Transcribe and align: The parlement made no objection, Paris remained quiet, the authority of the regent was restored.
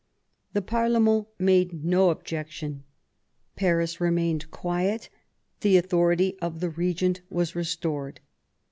The 0.53 0.63
parlement 0.63 1.27
made 1.37 1.85
no 1.85 2.09
objection, 2.09 2.83
Paris 3.55 4.01
remained 4.01 4.49
quiet, 4.49 5.09
the 5.59 5.77
authority 5.77 6.39
of 6.39 6.59
the 6.59 6.71
regent 6.71 7.21
was 7.29 7.53
restored. 7.55 8.19